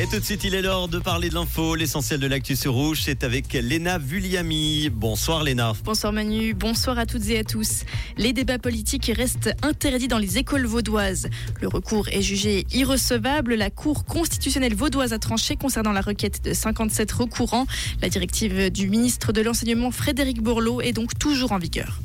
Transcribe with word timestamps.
Et 0.00 0.06
tout 0.06 0.18
de 0.18 0.24
suite, 0.24 0.44
il 0.44 0.54
est 0.54 0.62
l'heure 0.62 0.88
de 0.88 0.98
parler 0.98 1.28
de 1.28 1.34
l'info. 1.34 1.74
L'essentiel 1.74 2.20
de 2.20 2.26
l'actu 2.26 2.56
Rouge, 2.66 3.02
c'est 3.04 3.22
avec 3.22 3.52
Léna 3.52 3.98
Vulliami. 3.98 4.88
Bonsoir 4.88 5.44
Léna. 5.44 5.74
Bonsoir 5.84 6.10
Manu, 6.14 6.54
bonsoir 6.54 6.98
à 6.98 7.04
toutes 7.04 7.28
et 7.28 7.40
à 7.40 7.44
tous. 7.44 7.82
Les 8.16 8.32
débats 8.32 8.58
politiques 8.58 9.12
restent 9.14 9.54
interdits 9.60 10.08
dans 10.08 10.16
les 10.16 10.38
écoles 10.38 10.64
vaudoises. 10.64 11.28
Le 11.60 11.68
recours 11.68 12.08
est 12.08 12.22
jugé 12.22 12.64
irrecevable. 12.72 13.56
La 13.56 13.68
Cour 13.68 14.06
constitutionnelle 14.06 14.74
vaudoise 14.74 15.12
a 15.12 15.18
tranché 15.18 15.56
concernant 15.56 15.92
la 15.92 16.00
requête 16.00 16.42
de 16.42 16.54
57 16.54 17.12
recourants. 17.12 17.66
La 18.00 18.08
directive 18.08 18.70
du 18.70 18.88
ministre 18.88 19.34
de 19.34 19.42
l'Enseignement 19.42 19.90
Frédéric 19.90 20.42
Bourlot 20.42 20.80
est 20.80 20.92
donc 20.92 21.18
toujours 21.18 21.52
en 21.52 21.58
vigueur. 21.58 22.00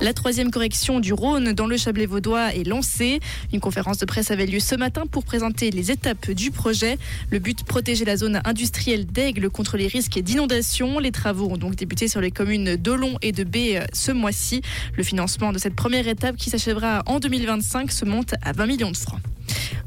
La 0.00 0.14
troisième 0.14 0.50
correction 0.50 0.98
du 0.98 1.12
Rhône 1.12 1.52
dans 1.52 1.66
le 1.66 1.76
Chablais 1.76 2.06
vaudois 2.06 2.54
est 2.54 2.66
lancée. 2.66 3.20
Une 3.52 3.60
conférence 3.60 3.98
de 3.98 4.06
presse 4.06 4.30
avait 4.30 4.46
lieu 4.46 4.58
ce 4.58 4.74
matin 4.74 5.02
pour 5.06 5.24
présenter 5.24 5.70
les 5.70 5.90
étapes 5.90 6.30
du 6.30 6.50
projet. 6.50 6.96
Le 7.30 7.38
but, 7.38 7.64
protéger 7.64 8.06
la 8.06 8.16
zone 8.16 8.40
industrielle 8.46 9.04
d'Aigle 9.04 9.50
contre 9.50 9.76
les 9.76 9.88
risques 9.88 10.18
d'inondation. 10.18 11.00
Les 11.00 11.12
travaux 11.12 11.50
ont 11.50 11.58
donc 11.58 11.76
débuté 11.76 12.08
sur 12.08 12.22
les 12.22 12.30
communes 12.30 12.76
d'Olon 12.76 13.18
et 13.20 13.32
de 13.32 13.44
B 13.44 13.78
ce 13.92 14.10
mois-ci. 14.10 14.62
Le 14.96 15.02
financement 15.02 15.52
de 15.52 15.58
cette 15.58 15.76
première 15.76 16.08
étape 16.08 16.36
qui 16.36 16.48
s'achèvera 16.48 17.02
en 17.04 17.18
2025 17.18 17.92
se 17.92 18.06
monte 18.06 18.32
à 18.40 18.52
20 18.52 18.66
millions 18.66 18.90
de 18.92 18.96
francs. 18.96 19.20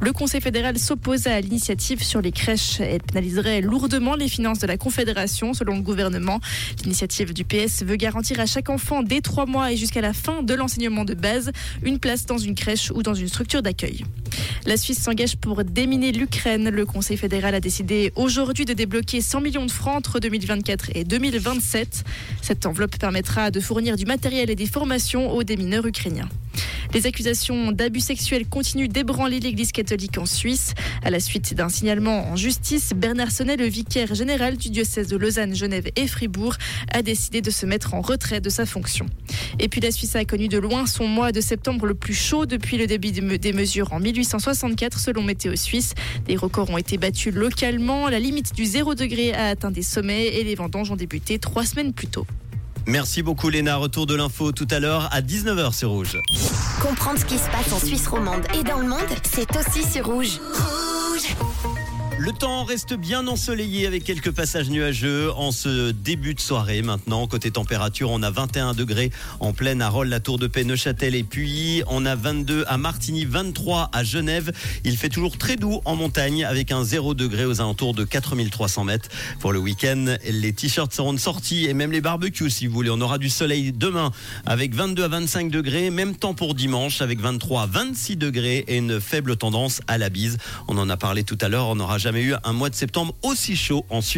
Le 0.04 0.12
Conseil 0.12 0.42
fédéral 0.42 0.78
s'oppose 0.78 1.28
à 1.28 1.40
l'initiative 1.40 2.04
sur 2.04 2.22
les 2.22 2.34
crèches. 2.34 2.82
Elle 2.82 3.02
pénaliserait 3.02 3.62
lourdement 3.62 4.16
les 4.16 4.28
finances 4.28 4.60
de 4.60 4.68
la 4.68 4.76
Confédération, 4.76 5.54
selon 5.54 5.78
le 5.78 5.82
gouvernement. 5.82 6.42
L'initiative 6.84 7.34
du 7.34 7.46
PS 7.46 7.84
veut 7.86 7.96
garantir 7.96 8.42
à 8.42 8.46
chaque 8.46 8.70
enfant 8.70 9.02
dès 9.02 9.22
trois 9.22 9.46
mois 9.46 9.72
et 9.72 9.78
jusqu'à 9.78 10.02
la 10.02 10.12
fin 10.12 10.44
de 10.44 10.54
l'enseignement 10.56 11.06
de 11.06 11.14
base 11.14 11.54
une 11.84 12.00
place 12.00 12.26
dans 12.26 12.38
une 12.38 12.54
crèche 12.54 12.92
ou 12.92 13.02
dans 13.02 13.14
une 13.14 13.30
structure 13.30 13.62
d'accueil. 13.62 14.04
La 14.66 14.76
Suisse 14.76 15.00
s'engage 15.00 15.38
pour 15.38 15.64
déminer 15.64 16.12
l'Ukraine. 16.12 16.70
Le 16.70 16.86
Conseil 16.86 17.16
fédéral 17.16 17.56
a 17.56 17.62
décidé 17.62 18.12
aujourd'hui 18.18 18.66
de 18.66 18.74
débloquer 18.74 19.22
100 19.22 19.40
millions 19.40 19.66
de 19.66 19.72
francs 19.72 19.96
entre 19.96 20.20
2024 20.20 20.90
et 20.96 21.06
2027. 21.06 22.04
Cette 22.42 22.66
enveloppe 22.66 22.98
permettra 22.98 23.52
de 23.52 23.62
fournir 23.62 23.96
du 23.96 24.06
matériel 24.06 24.50
et 24.50 24.56
des 24.56 24.68
formations 24.68 25.32
aux 25.32 25.44
démineurs 25.44 25.86
ukrainiens. 25.86 26.28
Les 26.94 27.08
accusations 27.08 27.72
d'abus 27.72 28.02
sexuels 28.02 28.48
continuent 28.48 28.88
d'ébranler 28.88 29.40
l'Église 29.40 29.72
catholique 29.72 30.20
en 30.20 30.28
Suisse. 30.28 30.76
À 31.04 31.10
la 31.10 31.20
suite 31.20 31.56
d'un 31.56 31.68
signalement 31.68 32.30
en 32.30 32.36
justice, 32.36 32.92
Bernard 32.96 33.32
Sonnet, 33.32 33.58
le 33.58 33.66
vicaire 33.66 34.14
général 34.14 34.58
du 34.58 34.70
diocèse 34.70 35.08
de 35.08 35.18
Lausanne, 35.18 35.56
Genève 35.56 35.90
et 35.96 36.06
Fribourg, 36.06 36.56
a 36.92 37.02
décidé 37.02 37.42
de 37.42 37.50
se 37.50 37.66
mettre 37.66 37.96
en 37.96 38.02
retrait 38.02 38.42
de 38.42 38.50
sa 38.50 38.68
fonction. 38.68 39.08
Et 39.60 39.70
puis 39.70 39.82
la 39.82 39.90
Suisse 39.90 40.16
a 40.16 40.24
connu 40.24 40.50
de 40.50 40.60
loin 40.60 40.86
son 40.86 41.08
mois 41.08 41.32
de 41.32 41.42
septembre 41.42 41.88
le 41.88 41.96
plus 41.96 42.14
chaud 42.14 42.46
depuis 42.46 42.78
le 42.78 42.86
début 42.86 43.12
des 43.12 43.54
mesures 43.54 43.92
en 43.92 44.00
1864 44.00 45.00
selon 45.00 45.24
Météo 45.24 45.56
Suisse. 45.56 45.96
Des 46.28 46.36
records 46.36 46.70
ont 46.70 46.78
été 46.78 46.98
battus 46.98 47.34
localement. 47.34 48.08
La 48.08 48.20
limite 48.20 48.54
du 48.54 48.66
0 48.66 48.94
degré 48.94 49.34
a 49.34 49.48
atteint 49.48 49.72
des 49.72 49.82
sommets 49.82 50.28
et 50.28 50.44
les 50.44 50.54
vendanges 50.54 50.92
ont 50.92 50.96
débuté 50.96 51.40
trois 51.40 51.66
semaines 51.66 51.92
plus 51.92 52.08
tôt. 52.08 52.28
Merci 52.86 53.24
beaucoup 53.24 53.50
Léna. 53.50 53.78
Retour 53.78 54.06
de 54.06 54.16
l'info 54.16 54.52
tout 54.52 54.68
à 54.72 54.80
l'heure 54.80 55.10
à 55.12 55.22
19h 55.22 55.72
c'est 55.72 55.86
Rouge. 55.86 56.18
Comprendre 56.82 57.20
ce 57.20 57.26
qui 57.26 57.38
se 57.38 57.50
passe 57.50 57.72
en 57.72 57.80
Suisse 57.80 58.08
romande 58.08 58.46
et 58.60 58.64
dans 58.64 58.80
le 58.80 58.88
monde, 58.88 59.00
c'est 59.24 59.50
aussi 59.56 59.84
sur 59.90 60.06
Rouge. 60.06 60.40
Le 62.24 62.32
temps 62.32 62.64
reste 62.64 62.94
bien 62.94 63.28
ensoleillé 63.28 63.86
avec 63.86 64.06
quelques 64.06 64.32
passages 64.32 64.70
nuageux 64.70 65.30
en 65.34 65.52
ce 65.52 65.92
début 65.92 66.34
de 66.34 66.40
soirée. 66.40 66.82
Maintenant, 66.82 67.28
côté 67.28 67.52
température, 67.52 68.12
on 68.12 68.24
a 68.24 68.32
21 68.32 68.76
degrés 68.76 69.12
en 69.42 69.52
pleine 69.52 69.82
à 69.82 69.90
Rolles, 69.90 70.08
la 70.08 70.22
Tour 70.22 70.40
de 70.40 70.48
Paix, 70.48 70.64
Neuchâtel 70.64 71.16
et 71.16 71.26
puis 71.26 71.84
on 71.88 72.06
a 72.06 72.16
22 72.16 72.64
à 72.70 72.78
Martigny, 72.78 73.26
23 73.26 73.90
à 73.92 74.06
Genève. 74.06 74.54
Il 74.86 74.96
fait 74.96 75.10
toujours 75.10 75.38
très 75.38 75.58
doux 75.58 75.82
en 75.84 75.98
montagne 75.98 76.46
avec 76.46 76.72
un 76.72 76.86
0 76.86 77.14
degré 77.14 77.44
aux 77.44 77.60
alentours 77.60 77.94
de 77.94 78.06
4300 78.06 78.86
mètres. 78.86 79.10
Pour 79.42 79.52
le 79.52 79.60
week-end, 79.60 80.16
les 80.26 80.54
t-shirts 80.54 80.94
seront 80.94 81.12
de 81.12 81.20
sortie 81.20 81.66
et 81.66 81.74
même 81.74 81.92
les 81.92 82.00
barbecues 82.00 82.50
si 82.50 82.68
vous 82.68 82.74
voulez. 82.74 82.90
On 82.90 83.02
aura 83.02 83.18
du 83.18 83.30
soleil 83.30 83.74
demain 83.74 84.12
avec 84.46 84.74
22 84.74 85.04
à 85.04 85.08
25 85.10 85.52
degrés. 85.52 85.90
Même 85.90 86.16
temps 86.16 86.34
pour 86.34 86.56
dimanche 86.56 87.02
avec 87.02 87.20
23 87.20 87.64
à 87.64 87.66
26 87.66 88.16
degrés 88.16 88.64
et 88.70 88.78
une 88.78 89.02
faible 89.02 89.36
tendance 89.36 89.82
à 89.90 89.98
la 89.98 90.08
bise. 90.08 90.38
On 90.70 90.78
en 90.78 90.90
a 90.90 90.96
parlé 90.96 91.26
tout 91.26 91.38
à 91.42 91.50
l'heure. 91.50 91.68
On 91.68 91.76
n'aura 91.76 91.98
jamais 92.14 92.26
eu 92.26 92.36
un 92.44 92.54
mois 92.54 92.70
de 92.70 92.76
septembre 92.76 93.16
aussi 93.24 93.56
chaud 93.56 93.86
en 93.90 94.02
Suisse. 94.02 94.12